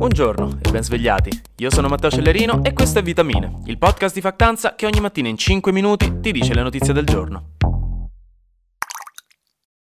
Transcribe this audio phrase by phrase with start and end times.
[0.00, 1.30] Buongiorno e ben svegliati.
[1.58, 5.28] Io sono Matteo Cellerino e questo è Vitamine, il podcast di Factanza che ogni mattina
[5.28, 7.50] in 5 minuti ti dice le notizie del giorno.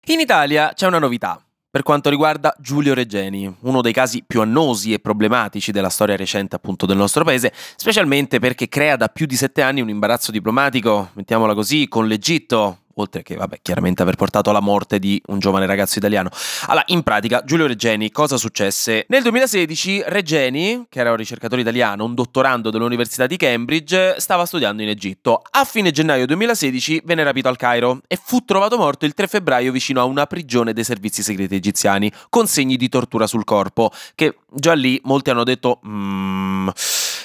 [0.07, 4.91] In Italia c'è una novità per quanto riguarda Giulio Regeni, uno dei casi più annosi
[4.91, 9.37] e problematici della storia recente appunto del nostro paese, specialmente perché crea da più di
[9.37, 14.49] sette anni un imbarazzo diplomatico, mettiamola così, con l'Egitto, oltre che, vabbè, chiaramente aver portato
[14.49, 16.29] alla morte di un giovane ragazzo italiano.
[16.67, 19.05] Allora, in pratica, Giulio Reggeni, cosa successe?
[19.09, 24.81] Nel 2016 Reggeni, che era un ricercatore italiano, un dottorando dell'Università di Cambridge, stava studiando
[24.81, 25.41] in Egitto.
[25.51, 29.71] A fine gennaio 2016 venne rapito al Cairo e fu trovato morto il 3 febbraio
[29.71, 34.37] vicino a una prigione dei servizi segreti egiziani, con segni di tortura sul corpo, che
[34.51, 35.79] già lì molti hanno detto...
[35.87, 36.67] Mm,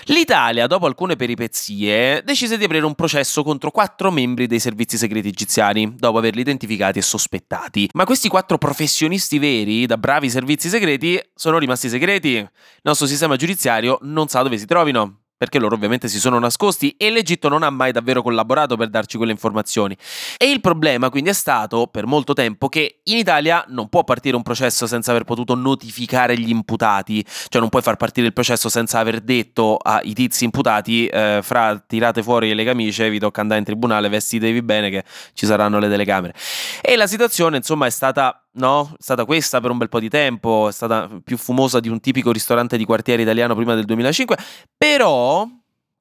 [0.08, 5.28] L'Italia, dopo alcune peripezie, decise di aprire un processo contro quattro membri dei servizi segreti
[5.28, 7.88] egiziani, dopo averli identificati e sospettati.
[7.94, 12.32] Ma questi quattro professionisti veri, da bravi servizi segreti, sono rimasti segreti.
[12.34, 12.50] Il
[12.82, 17.10] nostro sistema giudiziario non sa dove si trovino perché loro ovviamente si sono nascosti e
[17.10, 19.96] l'Egitto non ha mai davvero collaborato per darci quelle informazioni.
[20.36, 24.36] E il problema quindi è stato per molto tempo che in Italia non può partire
[24.36, 28.68] un processo senza aver potuto notificare gli imputati, cioè non puoi far partire il processo
[28.68, 33.60] senza aver detto ai tizi imputati eh, fra tirate fuori le camicie, vi tocca andare
[33.60, 36.34] in tribunale, vestitevi bene che ci saranno le telecamere.
[36.80, 38.92] E la situazione insomma è stata no?
[38.92, 42.00] È stata questa per un bel po' di tempo, è stata più fumosa di un
[42.00, 44.36] tipico ristorante di quartiere italiano prima del 2005,
[44.76, 45.46] però,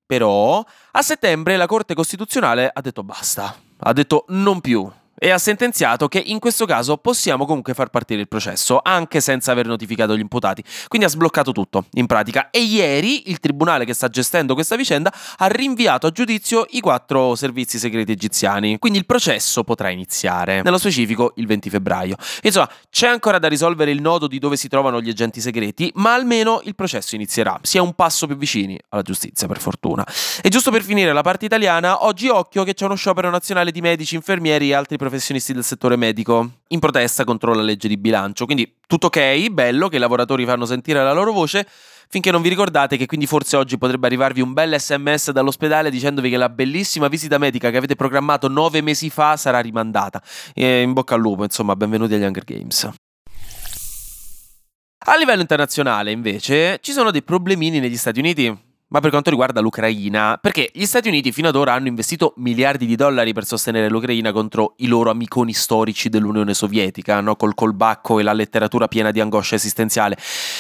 [0.05, 4.89] però, a settembre la Corte Costituzionale ha detto basta, ha detto non più,
[5.23, 9.53] e ha sentenziato che in questo caso possiamo comunque far partire il processo, anche senza
[9.53, 10.61] aver notificato gli imputati.
[10.89, 12.49] Quindi ha sbloccato tutto, in pratica.
[12.49, 17.35] E ieri il tribunale che sta gestendo questa vicenda ha rinviato a giudizio i quattro
[17.35, 18.77] servizi segreti egiziani.
[18.79, 22.17] Quindi il processo potrà iniziare, nello specifico il 20 febbraio.
[22.41, 26.13] Insomma, c'è ancora da risolvere il nodo di dove si trovano gli agenti segreti, ma
[26.13, 27.57] almeno il processo inizierà.
[27.61, 30.05] Si è un passo più vicini alla giustizia, per fortuna.
[30.41, 33.79] E giusto per finire la parte italiana, oggi occhio che c'è uno sciopero nazionale di
[33.79, 38.45] medici, infermieri e altri professionisti del settore medico in protesta contro la legge di bilancio.
[38.45, 41.67] Quindi tutto ok, bello che i lavoratori fanno sentire la loro voce,
[42.07, 46.29] finché non vi ricordate che quindi forse oggi potrebbe arrivarvi un bel sms dall'ospedale dicendovi
[46.29, 50.21] che la bellissima visita medica che avete programmato nove mesi fa sarà rimandata.
[50.53, 52.89] E in bocca al lupo, insomma, benvenuti agli Hunger Games.
[55.05, 59.59] A livello internazionale, invece, ci sono dei problemini negli Stati Uniti ma per quanto riguarda
[59.59, 63.89] l'Ucraina, perché gli Stati Uniti fino ad ora hanno investito miliardi di dollari per sostenere
[63.89, 67.35] l'Ucraina contro i loro amiconi storici dell'Unione Sovietica, no?
[67.35, 70.15] col colbacco e la letteratura piena di angoscia esistenziale.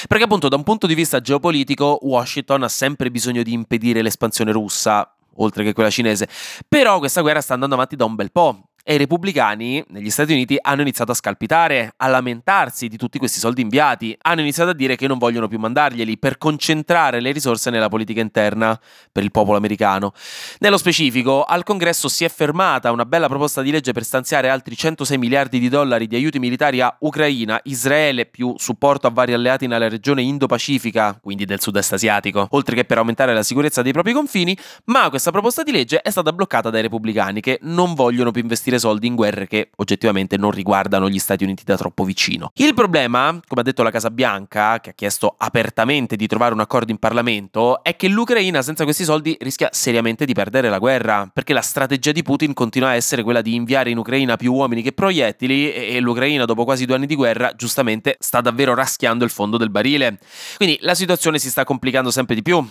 [0.07, 4.51] Perché appunto da un punto di vista geopolitico Washington ha sempre bisogno di impedire l'espansione
[4.51, 6.27] russa, oltre che quella cinese.
[6.67, 10.33] Però questa guerra sta andando avanti da un bel po' E i repubblicani negli Stati
[10.33, 14.73] Uniti hanno iniziato a scalpitare, a lamentarsi di tutti questi soldi inviati, hanno iniziato a
[14.73, 18.77] dire che non vogliono più mandarglieli per concentrare le risorse nella politica interna
[19.09, 20.11] per il popolo americano.
[20.59, 24.75] Nello specifico, al Congresso si è fermata una bella proposta di legge per stanziare altri
[24.75, 29.65] 106 miliardi di dollari di aiuti militari a Ucraina, Israele più supporto a vari alleati
[29.65, 34.11] nella regione Indo-Pacifica, quindi del sud-est asiatico, oltre che per aumentare la sicurezza dei propri
[34.11, 34.57] confini,
[34.87, 38.71] ma questa proposta di legge è stata bloccata dai repubblicani che non vogliono più investire
[38.73, 42.51] investire soldi in guerre che oggettivamente non riguardano gli Stati Uniti da troppo vicino.
[42.55, 46.59] Il problema, come ha detto la Casa Bianca, che ha chiesto apertamente di trovare un
[46.59, 51.29] accordo in Parlamento, è che l'Ucraina senza questi soldi rischia seriamente di perdere la guerra,
[51.31, 54.81] perché la strategia di Putin continua a essere quella di inviare in Ucraina più uomini
[54.81, 59.31] che proiettili e l'Ucraina dopo quasi due anni di guerra giustamente sta davvero raschiando il
[59.31, 60.19] fondo del barile.
[60.57, 62.65] Quindi la situazione si sta complicando sempre di più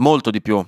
[0.00, 0.64] molto di più.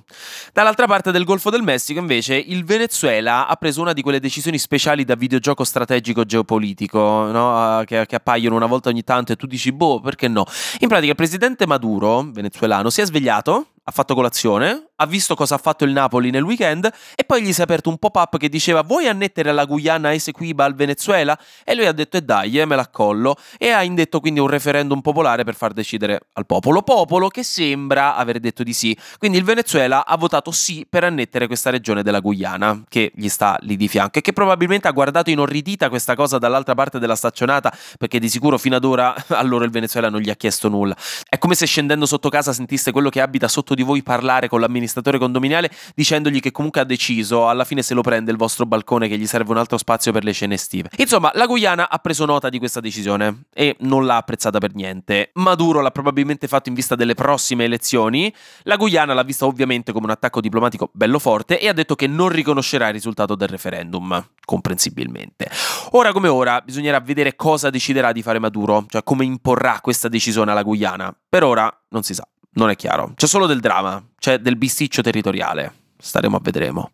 [0.53, 4.57] Dall'altra parte del Golfo del Messico, invece, il Venezuela ha preso una di quelle decisioni
[4.57, 7.83] speciali da videogioco strategico geopolitico, no?
[7.85, 10.45] Che, che, appaiono una volta ogni tanto e tu dici, boh, perché no?
[10.79, 15.55] In pratica, il presidente Maduro, venezuelano, si è svegliato ha fatto colazione, ha visto cosa
[15.55, 18.49] ha fatto il Napoli nel weekend e poi gli si è aperto un pop-up che
[18.49, 21.37] diceva vuoi annettere la Guyana Esequiba al Venezuela?
[21.63, 24.47] E lui ha detto e eh dai, eh, me l'accollo e ha indetto quindi un
[24.47, 26.81] referendum popolare per far decidere al popolo.
[26.81, 28.97] Popolo che sembra aver detto di sì.
[29.17, 33.57] Quindi il Venezuela ha votato sì per annettere questa regione della Guyana che gli sta
[33.61, 37.73] lì di fianco e che probabilmente ha guardato inorridita questa cosa dall'altra parte della staccionata
[37.97, 40.95] perché di sicuro fino ad ora a loro il Venezuela non gli ha chiesto nulla.
[41.27, 44.59] È come se scendendo sotto casa sentiste quello che abita sotto di voi parlare con
[44.83, 49.07] l'amministratore condominiale dicendogli che comunque ha deciso, alla fine se lo prende il vostro balcone
[49.07, 50.89] che gli serve un altro spazio per le cene estive.
[50.97, 55.31] Insomma, la Guyana ha preso nota di questa decisione e non l'ha apprezzata per niente.
[55.35, 58.33] Maduro l'ha probabilmente fatto in vista delle prossime elezioni.
[58.63, 62.07] La Guyana l'ha vista ovviamente come un attacco diplomatico bello forte e ha detto che
[62.07, 65.49] non riconoscerà il risultato del referendum, comprensibilmente.
[65.91, 70.51] Ora come ora bisognerà vedere cosa deciderà di fare Maduro, cioè come imporrà questa decisione
[70.51, 71.15] alla Guyana.
[71.29, 72.27] Per ora non si sa.
[72.55, 73.13] Non è chiaro.
[73.15, 75.73] C'è solo del dramma, c'è del bisticcio territoriale.
[75.99, 76.91] Staremo a vedremo.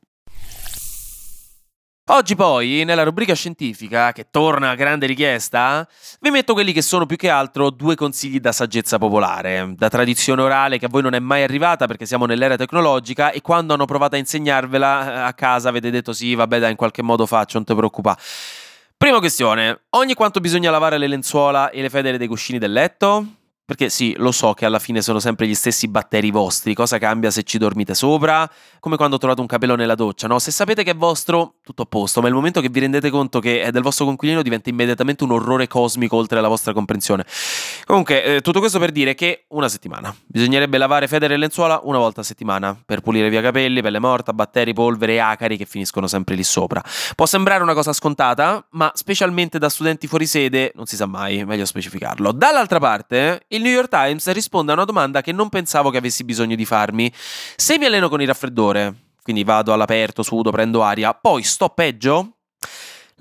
[2.07, 5.87] Oggi poi, nella rubrica scientifica, che torna a grande richiesta,
[6.21, 10.41] vi metto quelli che sono più che altro due consigli da saggezza popolare, da tradizione
[10.41, 13.85] orale che a voi non è mai arrivata perché siamo nell'era tecnologica e quando hanno
[13.85, 17.57] provato a insegnarvela eh, a casa avete detto sì, vabbè dai, in qualche modo faccio,
[17.57, 18.19] non ti preoccupare.
[18.97, 23.35] Prima questione, ogni quanto bisogna lavare le lenzuola e le federe dei cuscini del letto?
[23.69, 27.29] Perché sì, lo so che alla fine sono sempre gli stessi batteri vostri, cosa cambia
[27.29, 28.49] se ci dormite sopra?
[28.79, 30.39] Come quando trovate un capello nella doccia, no?
[30.39, 33.39] Se sapete che è vostro, tutto a posto, ma nel momento che vi rendete conto
[33.39, 37.23] che è del vostro conquilino diventa immediatamente un orrore cosmico oltre alla vostra comprensione.
[37.89, 40.15] Comunque, eh, tutto questo per dire che una settimana.
[40.27, 44.31] Bisognerebbe lavare federe e lenzuola una volta a settimana, per pulire via capelli, pelle morta,
[44.31, 46.83] batteri, polvere e acari che finiscono sempre lì sopra.
[47.15, 51.43] Può sembrare una cosa scontata, ma specialmente da studenti fuori sede non si sa mai,
[51.45, 52.31] meglio specificarlo.
[52.31, 56.23] Dall'altra parte, il New York Times risponde a una domanda che non pensavo che avessi
[56.23, 57.11] bisogno di farmi.
[57.55, 58.93] Se mi alleno con il raffreddore,
[59.23, 62.35] quindi vado all'aperto, sudo, prendo aria, poi sto peggio?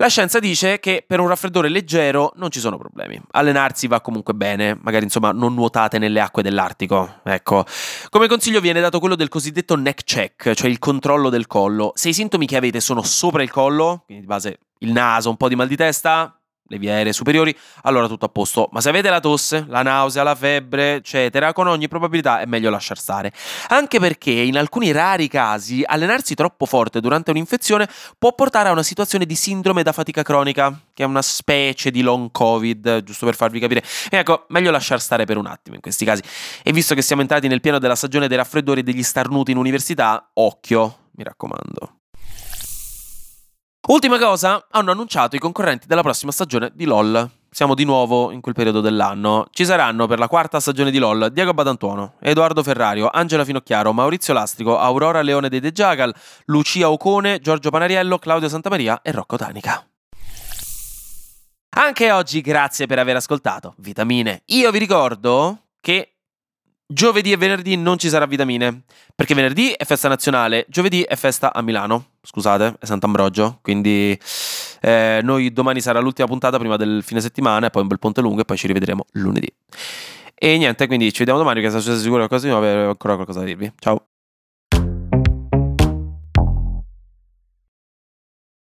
[0.01, 3.21] La scienza dice che per un raffreddore leggero non ci sono problemi.
[3.31, 7.19] Allenarsi va comunque bene, magari insomma non nuotate nelle acque dell'Artico.
[7.21, 7.65] Ecco.
[8.07, 11.91] Come consiglio viene dato quello del cosiddetto neck check, cioè il controllo del collo.
[11.95, 15.35] Se i sintomi che avete sono sopra il collo, quindi di base il naso, un
[15.35, 16.38] po' di mal di testa,
[16.69, 18.69] le vie aeree superiori, allora tutto a posto.
[18.71, 22.69] Ma se avete la tosse, la nausea, la febbre, eccetera, con ogni probabilità è meglio
[22.69, 23.33] lasciar stare.
[23.69, 27.87] Anche perché in alcuni rari casi allenarsi troppo forte durante un'infezione
[28.17, 32.01] può portare a una situazione di sindrome da fatica cronica, che è una specie di
[32.01, 33.83] long covid, giusto per farvi capire.
[34.09, 36.21] E ecco, meglio lasciar stare per un attimo in questi casi.
[36.63, 39.57] E visto che siamo entrati nel pieno della stagione dei raffreddori e degli starnuti in
[39.57, 41.98] università, occhio, mi raccomando.
[43.89, 47.27] Ultima cosa, hanno annunciato i concorrenti della prossima stagione di LOL.
[47.49, 49.47] Siamo di nuovo in quel periodo dell'anno.
[49.49, 54.31] Ci saranno per la quarta stagione di LOL Diego Badantuono, Edoardo Ferrario, Angela Finocchiaro, Maurizio
[54.31, 56.13] Lastrico, Aurora Leone dei De Jagal,
[56.45, 59.83] Lucia Ocone, Giorgio Panariello, Claudio Santamaria e Rocco Tanica.
[61.77, 64.43] Anche oggi grazie per aver ascoltato Vitamine.
[64.45, 66.18] Io vi ricordo che
[66.91, 68.81] Giovedì e venerdì non ci sarà vitamine,
[69.13, 74.19] perché venerdì è festa nazionale, giovedì è festa a Milano, scusate, è Sant'Ambrogio, quindi
[74.81, 78.21] eh, noi domani sarà l'ultima puntata prima del fine settimana e poi un bel ponte
[78.21, 79.53] lungo e poi ci rivedremo lunedì.
[80.33, 83.13] E niente, quindi ci vediamo domani, che se siete sicuri qualcosa di nuovo, avrò ancora
[83.13, 83.71] qualcosa da dirvi.
[83.77, 84.07] Ciao!